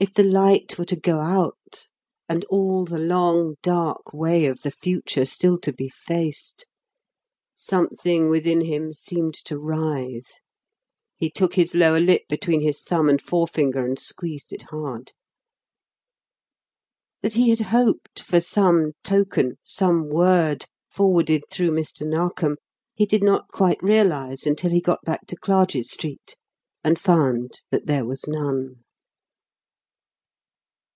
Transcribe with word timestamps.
If 0.00 0.12
the 0.12 0.24
Light 0.24 0.78
were 0.78 0.84
to 0.86 1.00
go 1.00 1.18
out... 1.20 1.88
and 2.28 2.44
all 2.50 2.84
the 2.84 2.98
long, 2.98 3.54
dark 3.62 4.12
way 4.12 4.44
of 4.44 4.60
the 4.60 4.70
Future 4.70 5.24
still 5.24 5.56
to 5.60 5.72
be 5.72 5.88
faced.... 5.88 6.66
Something 7.54 8.28
within 8.28 8.60
him 8.60 8.92
seemed 8.92 9.32
to 9.46 9.58
writhe. 9.58 10.30
He 11.16 11.30
took 11.30 11.54
his 11.54 11.74
lower 11.74 12.00
lip 12.00 12.24
between 12.28 12.60
his 12.60 12.82
thumb 12.82 13.08
and 13.08 13.22
forefinger 13.22 13.82
and 13.86 13.98
squeezed 13.98 14.52
it 14.52 14.64
hard. 14.64 15.12
That 17.22 17.32
he 17.32 17.48
had 17.48 17.60
hoped 17.60 18.20
for 18.20 18.40
some 18.40 18.92
token, 19.04 19.56
some 19.64 20.10
word 20.10 20.66
forwarded 20.86 21.44
through 21.50 21.70
Mr. 21.70 22.06
Narkom 22.06 22.58
he 22.94 23.06
did 23.06 23.22
not 23.22 23.48
quite 23.48 23.82
realise 23.82 24.44
until 24.44 24.70
he 24.70 24.82
got 24.82 25.02
back 25.06 25.26
to 25.28 25.36
Clarges 25.36 25.90
Street 25.90 26.36
and 26.82 26.98
found 26.98 27.60
that 27.70 27.86
there 27.86 28.04
was 28.04 28.28
none. 28.28 28.80